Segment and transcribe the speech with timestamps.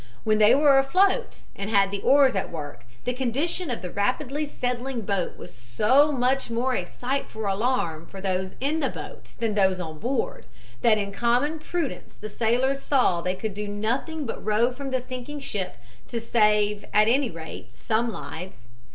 [0.23, 4.47] When they were afloat and had the oars at work, the condition of the rapidly
[4.47, 9.33] settling boat was so much more a sight for alarm for those in the boats
[9.33, 10.47] than those on board,
[10.81, 15.01] that in common prudence the sailors saw they could do nothing but row from the
[15.01, 15.77] sinking ship
[16.07, 18.65] to save at any rate some lives.